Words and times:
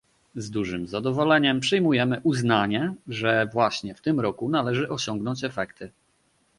Z 0.35 0.49
dużym 0.49 0.87
zadowoleniem 0.87 1.59
przyjmujemy 1.59 2.19
uznanie, 2.23 2.93
że 3.07 3.45
właśnie 3.53 3.95
w 3.95 4.01
tym 4.01 4.19
roku 4.19 4.49
należy 4.49 4.89
osiągnąć 4.89 5.43
efekty 5.43 5.91